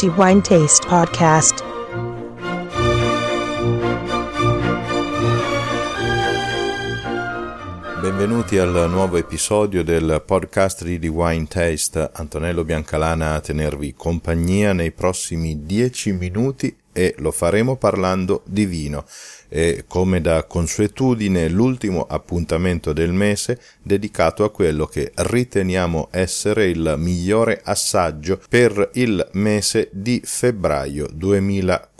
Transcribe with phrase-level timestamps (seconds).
[0.00, 1.62] The Wine Taste Podcast.
[8.00, 12.12] Benvenuti al nuovo episodio del podcast di Wine Taste.
[12.14, 19.06] Antonello Biancalana a tenervi compagnia nei prossimi dieci minuti e lo faremo parlando di vino.
[19.48, 26.96] E come da consuetudine l'ultimo appuntamento del mese dedicato a quello che riteniamo essere il
[26.98, 31.08] migliore assaggio per il mese di febbraio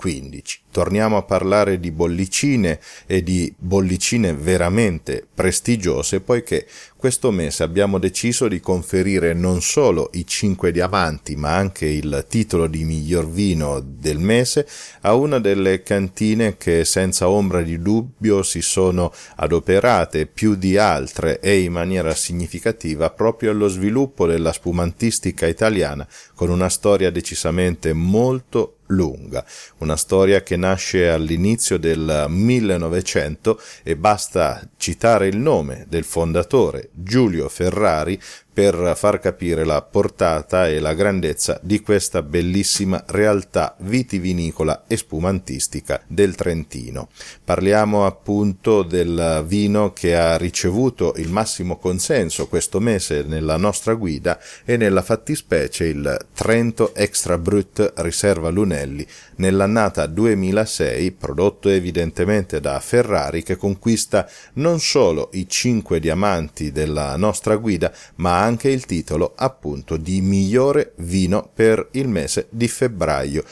[0.00, 0.60] 2015.
[0.70, 8.46] Torniamo a parlare di bollicine e di bollicine veramente prestigiose poiché questo mese abbiamo deciso
[8.46, 14.18] di conferire non solo i 5 diamanti ma anche il titolo di miglior vino del
[14.18, 14.66] mese
[15.00, 21.41] a una delle cantine che senza ombra di dubbio si sono adoperate più di altre
[21.41, 28.77] e in maniera significativa proprio allo sviluppo della spumantistica italiana con una storia decisamente molto
[28.91, 29.44] lunga,
[29.78, 37.48] una storia che nasce all'inizio del 1900 e basta citare il nome del fondatore Giulio
[37.48, 38.20] Ferrari
[38.61, 46.03] per far capire la portata e la grandezza di questa bellissima realtà vitivinicola e spumantistica
[46.06, 47.08] del Trentino.
[47.42, 54.38] Parliamo appunto del vino che ha ricevuto il massimo consenso questo mese nella nostra guida
[54.66, 63.42] e nella fattispecie il Trento Extra Brut Riserva Lunelli nell'annata 2006, prodotto evidentemente da Ferrari
[63.42, 69.33] che conquista non solo i cinque diamanti della nostra guida, ma anche anche il titolo
[69.37, 73.45] appunto di migliore vino per il mese di febbraio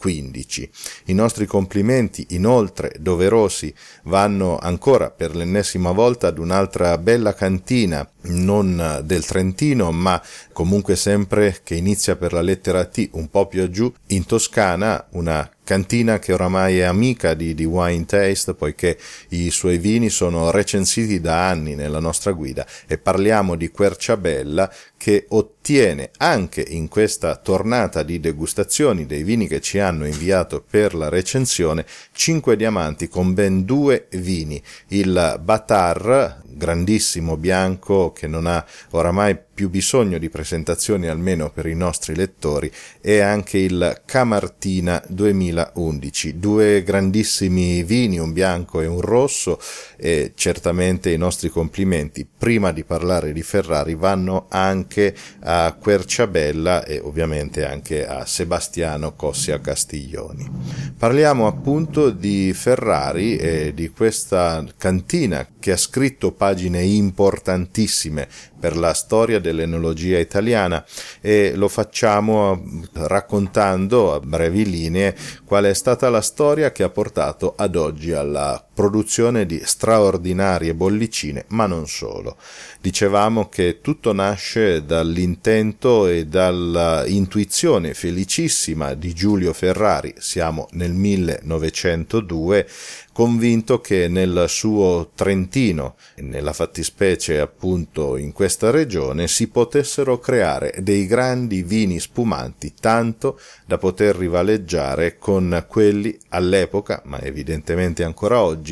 [0.00, 0.70] 2015.
[1.06, 3.72] I nostri complimenti inoltre doverosi
[4.04, 10.20] vanno ancora per l'ennesima volta ad un'altra bella cantina non del Trentino ma
[10.52, 15.48] comunque sempre che inizia per la lettera T un po' più giù in Toscana una
[15.70, 18.98] cantina che oramai è amica di, di, Wine Taste poiché
[19.28, 25.24] i suoi vini sono recensiti da anni nella nostra guida e parliamo di Querciabella che
[25.30, 31.08] ottiene anche in questa tornata di degustazioni dei vini che ci hanno inviato per la
[31.08, 34.62] recensione 5 diamanti con ben due vini.
[34.88, 41.74] Il Batar grandissimo bianco che non ha oramai più bisogno di presentazioni almeno per i
[41.74, 49.60] nostri lettori e anche il Camartina 2011, due grandissimi vini, un bianco e un rosso
[49.98, 56.98] e certamente i nostri complimenti prima di parlare di Ferrari vanno anche a Querciabella e
[56.98, 60.48] ovviamente anche a Sebastiano Cossia Castiglioni.
[60.96, 68.26] Parliamo appunto di Ferrari e di questa cantina che ha scritto pagine importantissime
[68.58, 70.84] per la storia dell'enologia italiana
[71.20, 72.62] e lo facciamo
[72.92, 78.64] raccontando a brevi linee qual è stata la storia che ha portato ad oggi alla
[78.80, 82.38] produzione di straordinarie bollicine, ma non solo.
[82.80, 92.66] Dicevamo che tutto nasce dall'intento e dall'intuizione felicissima di Giulio Ferrari, siamo nel 1902,
[93.12, 101.06] convinto che nel suo Trentino, nella fattispecie appunto in questa regione, si potessero creare dei
[101.06, 108.69] grandi vini spumanti, tanto da poter rivaleggiare con quelli all'epoca, ma evidentemente ancora oggi,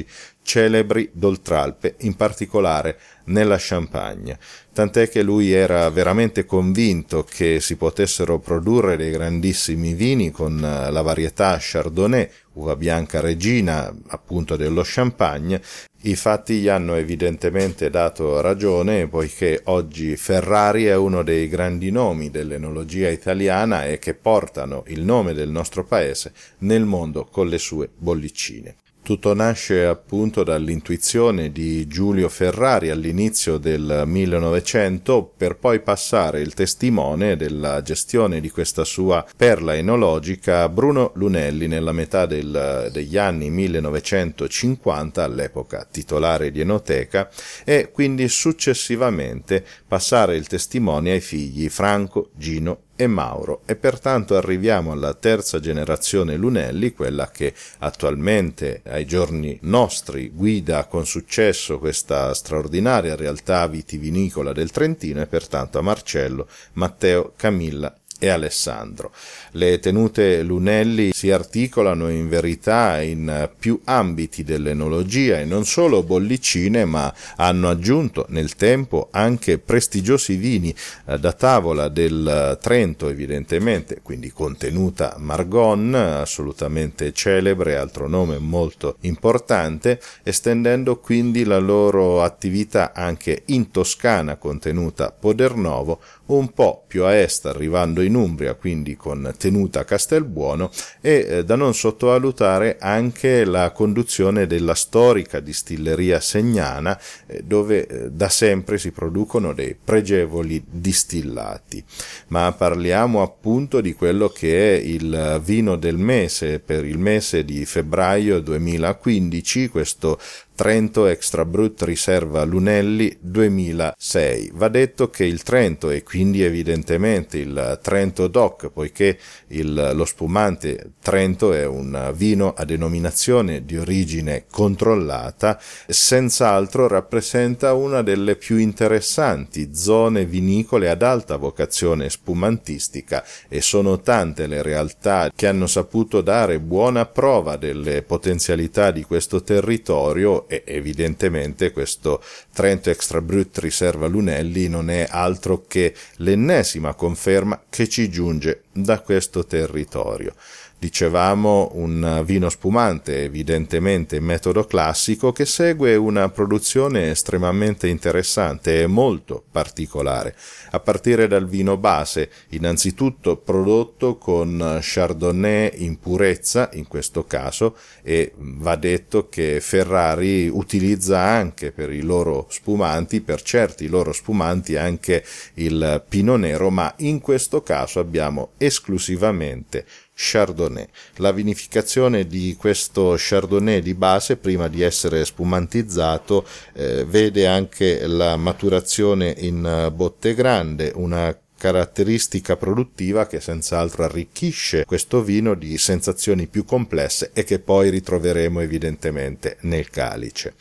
[0.48, 4.38] celebri d'Oltralpe, in particolare nella Champagne,
[4.72, 10.90] tant'è che lui era veramente convinto che si potessero produrre dei grandissimi vini con eh,
[10.90, 15.60] la varietà Chardonnay, uva bianca regina appunto dello Champagne.
[16.02, 22.30] I fatti gli hanno evidentemente dato ragione poiché oggi Ferrari è uno dei grandi nomi
[22.30, 27.90] dell'enologia italiana e che portano il nome del nostro paese nel mondo con le sue
[27.94, 28.76] bollicine.
[29.08, 37.34] Tutto nasce appunto dall'intuizione di Giulio Ferrari all'inizio del 1900 per poi passare il testimone
[37.34, 43.48] della gestione di questa sua perla enologica a Bruno Lunelli nella metà del, degli anni
[43.48, 47.30] 1950 all'epoca titolare di Enoteca
[47.64, 53.62] e quindi successivamente passare il testimone ai figli Franco, Gino e Mauro.
[53.64, 61.06] E pertanto arriviamo alla terza generazione Lunelli, quella che attualmente ai giorni nostri guida con
[61.06, 69.12] successo questa straordinaria realtà vitivinicola del Trentino e pertanto a Marcello, Matteo, Camilla e Alessandro.
[69.52, 76.84] Le tenute Lunelli si articolano in verità in più ambiti dell'enologia e non solo bollicine,
[76.84, 80.74] ma hanno aggiunto nel tempo anche prestigiosi vini
[81.06, 90.00] eh, da tavola del Trento, evidentemente, quindi contenuta Margon, assolutamente celebre, altro nome molto importante,
[90.22, 97.46] estendendo quindi la loro attività anche in Toscana, contenuta Podernovo, un po' più a est
[97.46, 100.70] arrivando in Umbria, quindi con tenuta Castelbuono
[101.00, 108.10] e eh, da non sottovalutare anche la conduzione della storica distilleria segnana eh, dove eh,
[108.10, 111.82] da sempre si producono dei pregevoli distillati.
[112.28, 117.64] Ma parliamo appunto di quello che è il vino del mese per il mese di
[117.64, 120.18] febbraio 2015, questo
[120.58, 124.50] Trento Extra Brut Riserva Lunelli 2006.
[124.54, 129.16] Va detto che il Trento e quindi evidentemente il Trento DOC, poiché
[129.50, 138.02] il, lo spumante Trento è un vino a denominazione di origine controllata, senz'altro rappresenta una
[138.02, 145.46] delle più interessanti zone vinicole ad alta vocazione spumantistica e sono tante le realtà che
[145.46, 152.22] hanno saputo dare buona prova delle potenzialità di questo territorio e evidentemente questo
[152.52, 159.00] Trento Extra Brut Riserva Lunelli non è altro che l'ennesima conferma che ci giunge da
[159.00, 160.34] questo territorio.
[160.80, 169.42] Dicevamo un vino spumante, evidentemente metodo classico, che segue una produzione estremamente interessante e molto
[169.50, 170.36] particolare,
[170.70, 178.32] a partire dal vino base, innanzitutto prodotto con Chardonnay in purezza, in questo caso, e
[178.36, 185.24] va detto che Ferrari utilizza anche per i loro spumanti, per certi loro spumanti, anche
[185.54, 189.84] il Pino Nero, ma in questo caso abbiamo esclusivamente
[190.20, 190.88] Chardonnay.
[191.16, 198.36] La vinificazione di questo Chardonnay di base, prima di essere spumantizzato, eh, vede anche la
[198.36, 206.64] maturazione in botte grande, una caratteristica produttiva che senz'altro arricchisce questo vino di sensazioni più
[206.64, 210.54] complesse e che poi ritroveremo evidentemente nel calice.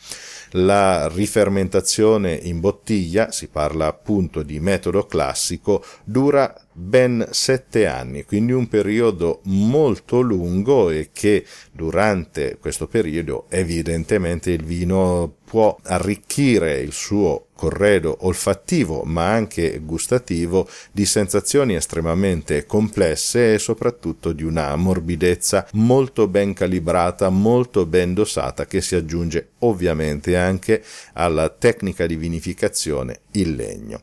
[0.52, 8.52] La rifermentazione in bottiglia, si parla appunto di metodo classico, dura ben sette anni, quindi
[8.52, 16.92] un periodo molto lungo e che durante questo periodo evidentemente il vino può arricchire il
[16.92, 25.66] suo corredo olfattivo ma anche gustativo di sensazioni estremamente complesse e soprattutto di una morbidezza
[25.72, 30.84] molto ben calibrata, molto ben dosata che si aggiunge ovviamente anche
[31.14, 34.02] alla tecnica di vinificazione in legno.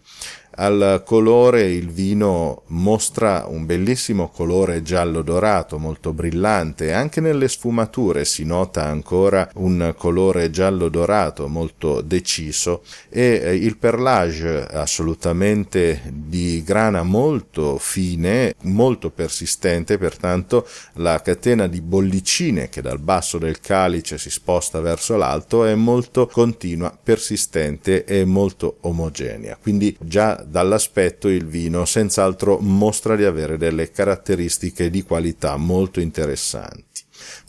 [0.57, 8.24] Al colore il vino mostra un bellissimo colore giallo dorato molto brillante, anche nelle sfumature
[8.24, 12.84] si nota ancora un colore giallo dorato molto deciso.
[13.10, 21.81] E eh, il perlage assolutamente di grana molto fine, molto persistente, pertanto la catena di
[21.81, 28.24] bollicine che dal basso del calice si sposta verso l'alto è molto continua, persistente e
[28.24, 29.57] molto omogenea.
[29.62, 37.03] Quindi già dall'aspetto il vino senz'altro mostra di avere delle caratteristiche di qualità molto interessanti.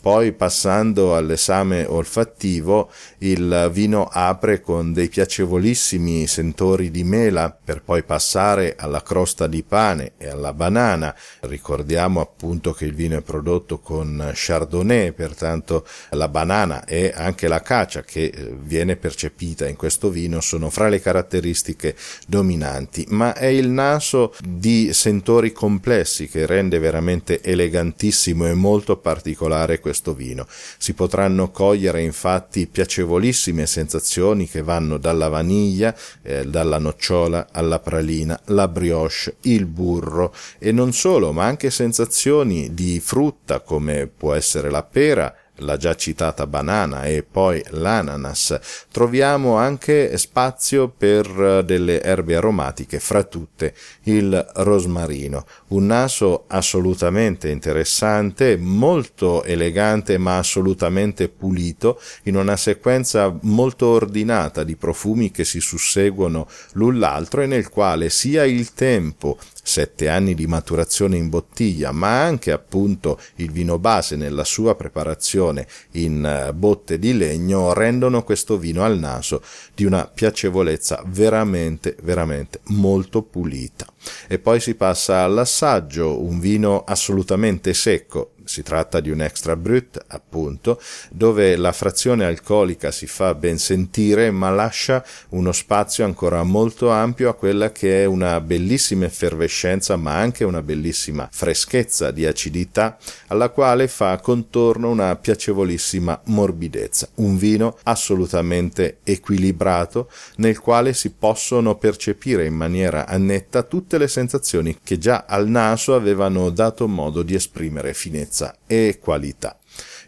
[0.07, 8.05] Poi passando all'esame olfattivo, il vino apre con dei piacevolissimi sentori di mela per poi
[8.05, 11.13] passare alla crosta di pane e alla banana.
[11.41, 17.61] Ricordiamo appunto che il vino è prodotto con Chardonnay, pertanto la banana e anche la
[17.61, 21.97] cacia che eh, viene percepita in questo vino sono fra le caratteristiche
[22.29, 29.81] dominanti, ma è il naso di sentori complessi che rende veramente elegantissimo e molto particolare
[29.81, 30.47] questo questo vino.
[30.77, 38.39] Si potranno cogliere infatti piacevolissime sensazioni che vanno dalla vaniglia, eh, dalla nocciola alla pralina,
[38.47, 44.71] la brioche, il burro e non solo, ma anche sensazioni di frutta come può essere
[44.71, 48.59] la pera, la già citata banana e poi l'ananas,
[48.91, 55.47] troviamo anche spazio per eh, delle erbe aromatiche, fra tutte il rosmarino.
[55.69, 64.77] Un naso assolutamente interessante, molto elegante ma assolutamente pulito, in una sequenza molto ordinata di
[64.77, 70.47] profumi che si susseguono l'un l'altro e nel quale sia il tempo sette anni di
[70.47, 77.01] maturazione in bottiglia, ma anche appunto il vino base nella sua preparazione in eh, botte
[77.01, 79.43] di legno rendono questo vino al naso
[79.75, 83.87] di una piacevolezza veramente, veramente molto pulita.
[84.29, 90.03] E poi si passa all'assaggio, un vino assolutamente secco, si tratta di un extra brut,
[90.07, 96.91] appunto, dove la frazione alcolica si fa ben sentire, ma lascia uno spazio ancora molto
[96.91, 102.97] ampio a quella che è una bellissima effervescenza, ma anche una bellissima freschezza di acidità,
[103.27, 107.09] alla quale fa contorno una piacevolissima morbidezza.
[107.17, 114.79] Un vino assolutamente equilibrato, nel quale si possono percepire in maniera netta tutte le sensazioni
[114.83, 118.36] che già al naso avevano dato modo di esprimere finezza
[118.67, 119.59] e qualità.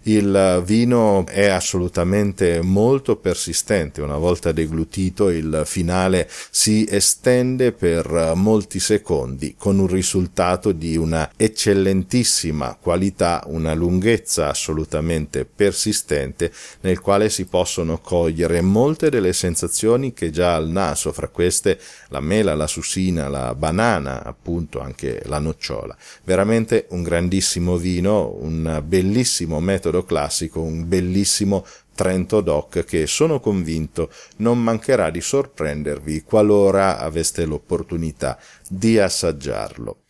[0.08, 8.80] Il vino è assolutamente molto persistente, una volta deglutito il finale si estende per molti
[8.80, 17.44] secondi con un risultato di una eccellentissima qualità, una lunghezza assolutamente persistente nel quale si
[17.44, 23.28] possono cogliere molte delle sensazioni che già al naso, fra queste la mela, la susina,
[23.28, 25.94] la banana, appunto anche la nocciola.
[26.24, 31.64] Veramente un grandissimo vino, un bellissimo metodo metodo classico, un bellissimo
[31.94, 38.38] Trento Doc che sono convinto non mancherà di sorprendervi qualora aveste l'opportunità
[38.68, 40.02] di assaggiarlo.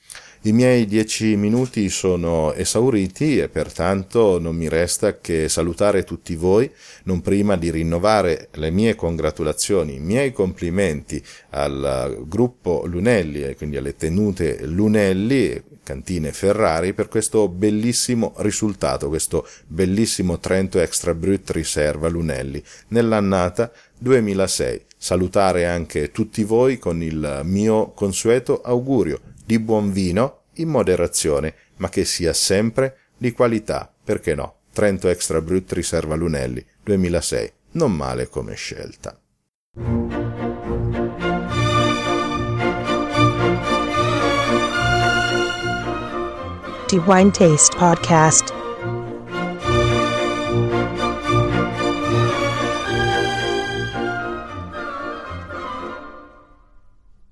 [0.43, 6.71] I miei dieci minuti sono esauriti e pertanto non mi resta che salutare tutti voi,
[7.05, 13.79] non prima di rinnovare le mie congratulazioni, i miei complimenti al gruppo Lunelli e quindi
[13.79, 22.07] alle tenute Lunelli, cantine Ferrari, per questo bellissimo risultato, questo bellissimo Trento Extra Brut Riserva
[22.07, 24.83] Lunelli nell'annata 2006.
[24.97, 31.89] Salutare anche tutti voi con il mio consueto augurio di buon vino in moderazione, ma
[31.89, 34.57] che sia sempre di qualità, perché no?
[34.75, 39.19] Trento Extra Brut Riserva Lunelli 2006, non male come scelta.
[46.89, 48.58] The Wine Taste Podcast